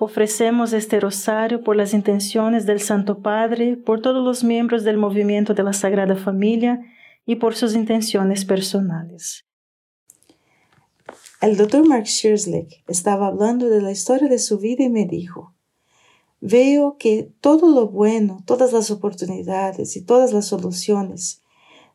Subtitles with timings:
[0.00, 5.54] Ofrecemos este rosario por las intenciones del Santo Padre, por todos los miembros del movimiento
[5.54, 6.80] de la Sagrada Familia
[7.26, 9.44] y por sus intenciones personales.
[11.40, 15.54] El doctor Mark Schirzlik estaba hablando de la historia de su vida y me dijo,
[16.40, 21.42] veo que todo lo bueno, todas las oportunidades y todas las soluciones,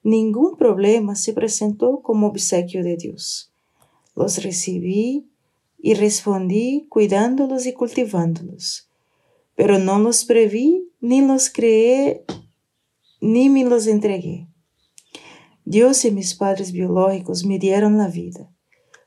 [0.03, 3.51] ningún problema se presentó como obsequio de Dios.
[4.15, 5.27] Los recibí
[5.81, 8.89] y respondí cuidándolos y cultivándolos.
[9.55, 12.25] Pero no los preví, ni los creé,
[13.21, 14.47] ni me los entregué.
[15.65, 18.51] Dios y mis padres biológicos me dieron la vida.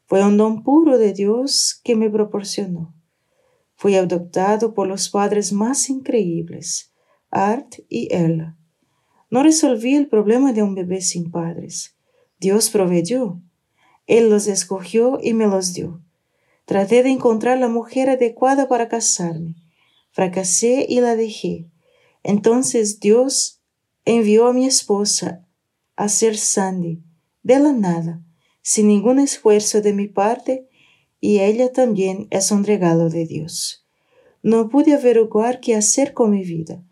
[0.07, 2.95] Fue un don puro de Dios que me proporcionó.
[3.75, 6.93] Fui adoptado por los padres más increíbles,
[7.31, 8.57] Art y Ella.
[9.31, 11.97] No resolví el problema de un bebé sin padres.
[12.39, 13.41] Dios proveyó.
[14.07, 16.03] Él los escogió y me los dio.
[16.65, 19.57] Traté de encontrar la mujer adecuada para casarme.
[20.11, 21.71] Fracasé y la dejé.
[22.23, 23.61] Entonces Dios
[24.05, 25.47] envió a mi esposa
[25.97, 27.03] a ser Sandy,
[27.43, 28.23] de la nada,
[28.63, 30.69] sin ningún esfuerzo de mi parte,
[31.21, 33.87] y ella también es un regalo de Dios.
[34.43, 36.83] No pude averiguar qué hacer con mi vida.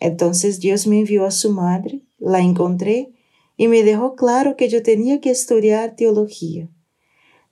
[0.00, 3.12] Entonces Dios me envió a su madre, la encontré
[3.56, 6.68] y me dejó claro que yo tenía que estudiar teología.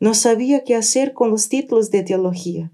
[0.04, 2.70] No sabía qué hacer con los títulos de teología.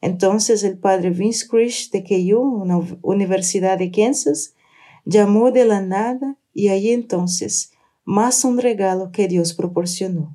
[0.00, 4.56] Entonces el padre Vince Krish de KU, una universidad de Kansas,
[5.04, 7.70] llamó de la nada y ahí entonces
[8.04, 10.34] más un regalo que Dios proporcionó.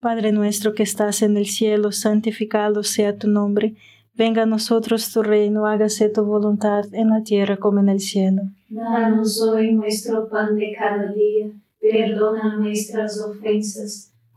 [0.00, 3.74] Padre nuestro que estás en el cielo, santificado sea tu nombre.
[4.14, 8.44] Venga a nosotros tu reino, hágase tu voluntad en la tierra como en el cielo.
[8.70, 11.50] Danos hoy nuestro pan de cada día,
[11.82, 14.09] perdona nuestras ofensas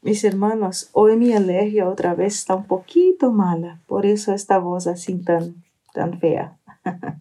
[0.00, 4.86] Mis hermanos, hoy mi alergia otra vez está un poquito mala, por eso esta voz
[4.86, 6.56] así tan, tan fea.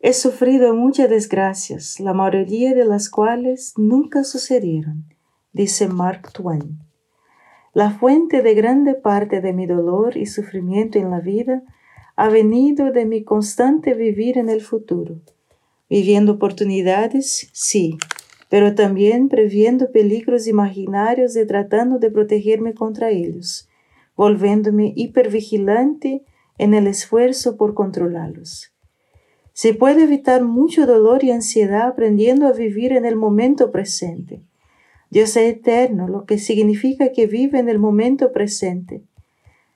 [0.00, 5.04] He sufrido muchas desgracias, la mayoría de las cuales nunca sucedieron,
[5.52, 6.80] dice Mark Twain.
[7.72, 11.62] La fuente de grande parte de mi dolor y sufrimiento en la vida
[12.16, 15.20] ha venido de mi constante vivir en el futuro,
[15.88, 17.96] viviendo oportunidades, sí,
[18.48, 23.68] pero también previendo peligros imaginarios y tratando de protegerme contra ellos,
[24.16, 26.22] volviéndome hipervigilante
[26.58, 28.72] en el esfuerzo por controlarlos.
[29.52, 34.40] Se puede evitar mucho dolor y ansiedad aprendiendo a vivir en el momento presente.
[35.10, 39.02] Dios es eterno, lo que significa que vive en el momento presente.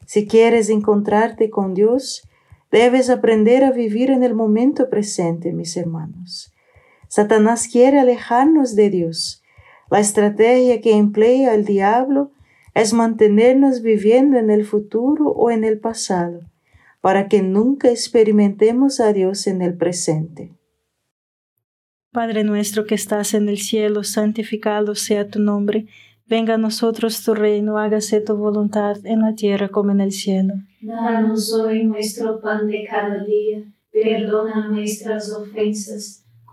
[0.04, 2.28] Si quieres encontrarte con Dios,
[2.70, 6.52] Debes aprender a vivir en el momento presente, mis hermanos.
[7.08, 9.42] Satanás quiere alejarnos de Dios.
[9.90, 12.32] La estrategia que emplea el diablo
[12.74, 16.40] es mantenernos viviendo en el futuro o en el pasado,
[17.00, 20.52] para que nunca experimentemos a Dios en el presente.
[22.12, 25.86] Padre nuestro que estás en el cielo, santificado sea tu nombre
[26.28, 30.54] Venga a nosotros tu reino, hágase tu voluntad en la tierra como en el cielo.
[30.82, 36.26] Danos hoy nuestro pan de cada día, perdona nuestras ofensas,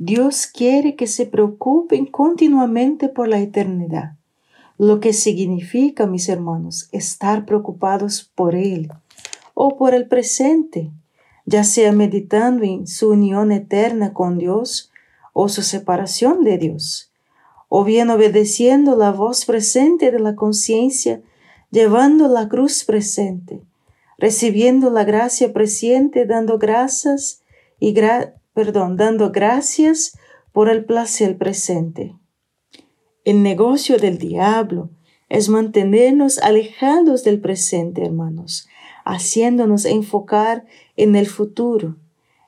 [0.00, 4.12] Dios quiere que se preocupen continuamente por la eternidad,
[4.78, 8.92] lo que significa, mis hermanos, estar preocupados por Él
[9.54, 10.92] o por el presente,
[11.46, 14.92] ya sea meditando en su unión eterna con Dios
[15.32, 17.10] o su separación de Dios,
[17.68, 21.22] o bien obedeciendo la voz presente de la conciencia,
[21.72, 23.62] llevando la cruz presente,
[24.16, 27.42] recibiendo la gracia presente, dando gracias
[27.80, 30.18] y gra perdón, dando gracias
[30.50, 32.16] por el placer presente.
[33.24, 34.90] El negocio del diablo
[35.28, 38.66] es mantenernos alejados del presente, hermanos,
[39.04, 41.98] haciéndonos enfocar en el futuro.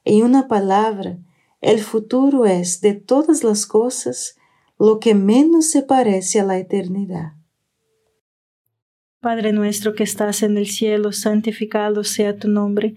[0.04, 1.16] En una palabra,
[1.60, 4.36] el futuro es de todas las cosas
[4.80, 7.34] lo que menos se parece a la eternidad.
[9.20, 12.96] Padre nuestro que estás en el cielo, santificado sea tu nombre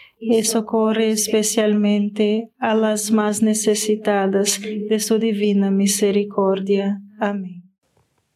[0.23, 7.01] y socorre especialmente a las más necesitadas de su divina misericordia.
[7.19, 7.63] Amén.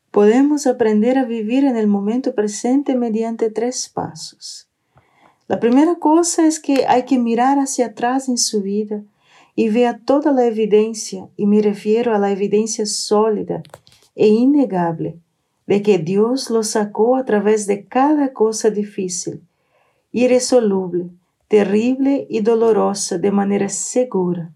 [0.10, 4.68] Podemos aprender a vivir en el momento presente mediante tres pasos.
[5.48, 9.04] La primera cosa es que hay que mirar hacia atrás en su vida
[9.56, 13.62] y ver toda la evidencia, y me refiero a la evidencia sólida
[14.16, 15.20] e innegable
[15.68, 19.44] de que Dios lo sacó a través de cada cosa difícil,
[20.12, 21.12] irresoluble,
[21.56, 24.52] terrible y dolorosa de manera segura.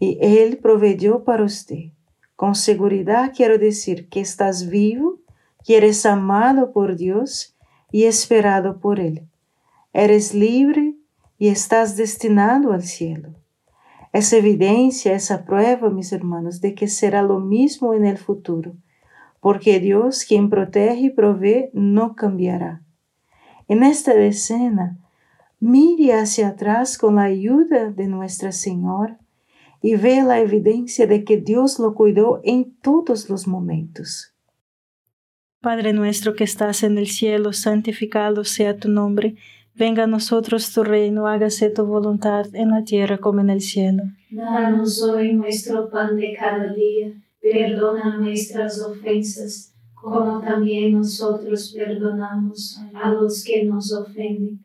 [0.00, 1.90] Y Él proveyó para usted.
[2.36, 5.18] Con seguridad quiero decir que estás vivo,
[5.62, 7.54] que eres amado por Dios
[7.90, 9.28] y esperado por Él.
[9.92, 10.94] Eres libre
[11.38, 13.34] y estás destinado al cielo.
[14.14, 18.72] Es evidencia, esa prueba, mis hermanos, de que será lo mismo en el futuro,
[19.38, 22.80] porque Dios, quien protege y provee, no cambiará.
[23.68, 24.96] En esta decena,
[25.62, 29.20] mire hacia atrás con la ayuda de Nuestra Señora
[29.80, 34.34] y vea la evidencia de que Dios lo cuidó en todos los momentos.
[35.60, 39.36] Padre nuestro que estás en el cielo, santificado sea tu nombre.
[39.76, 44.02] Venga a nosotros tu reino, hágase tu voluntad en la tierra como en el cielo.
[44.30, 53.10] Danos hoy nuestro pan de cada día, perdona nuestras ofensas, como también nosotros perdonamos a
[53.12, 54.64] los que nos ofenden,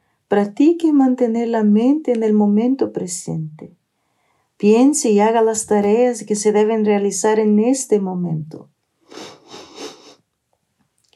[0.31, 3.75] practique mantener la mente en el momento presente.
[4.55, 8.69] Piense y haga las tareas que se deben realizar en este momento.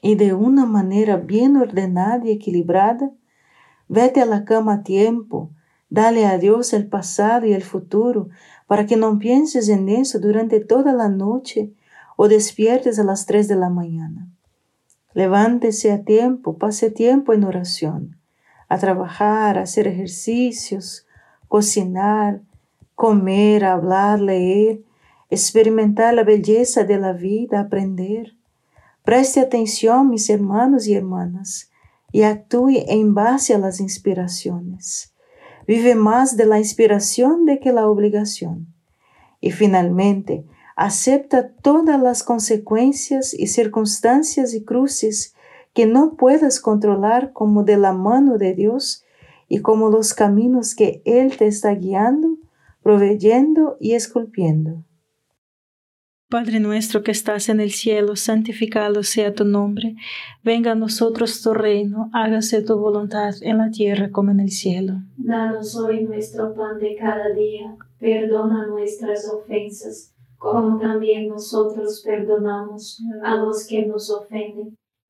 [0.01, 3.09] Y de una manera bien ordenada y equilibrada,
[3.87, 5.49] vete a la cama a tiempo,
[5.89, 8.27] dale a Dios el pasado y el futuro,
[8.67, 11.71] para que no pienses en eso durante toda la noche
[12.17, 14.27] o despiertes a las tres de la mañana.
[15.13, 18.17] Levántese a tiempo, pase tiempo en oración,
[18.67, 21.05] a trabajar, a hacer ejercicios,
[21.47, 22.41] cocinar,
[22.95, 24.81] comer, hablar, leer,
[25.29, 28.35] experimentar la belleza de la vida, aprender.
[29.03, 31.71] Preste atención, mis hermanos y hermanas,
[32.11, 35.15] y actúe en base a las inspiraciones
[35.67, 38.73] vive más de la inspiración de que la obligación.
[39.41, 45.34] Y finalmente, acepta todas las consecuencias y circunstancias y cruces
[45.75, 49.03] que no puedas controlar como de la mano de Dios
[49.49, 52.37] y como los caminos que Él te está guiando,
[52.81, 54.85] proveyendo y esculpiendo.
[56.29, 59.95] Padre nuestro que estás en el cielo, santificado sea tu nombre.
[60.43, 64.93] Venga a nosotros tu reino, hágase tu voluntad en la tierra como en el cielo.
[65.17, 73.35] Danos hoy nuestro pan de cada día, perdona nuestras ofensas, como también nosotros perdonamos a
[73.35, 74.75] los que nos ofenden,